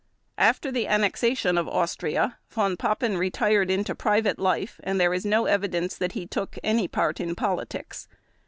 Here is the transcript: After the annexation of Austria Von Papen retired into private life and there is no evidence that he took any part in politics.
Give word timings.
After 0.39 0.71
the 0.71 0.87
annexation 0.87 1.59
of 1.59 1.67
Austria 1.67 2.39
Von 2.49 2.75
Papen 2.75 3.17
retired 3.19 3.69
into 3.69 3.93
private 3.93 4.39
life 4.39 4.79
and 4.83 4.99
there 4.99 5.13
is 5.13 5.25
no 5.27 5.45
evidence 5.45 5.95
that 5.95 6.13
he 6.13 6.25
took 6.25 6.57
any 6.63 6.87
part 6.87 7.19
in 7.19 7.35
politics. 7.35 8.07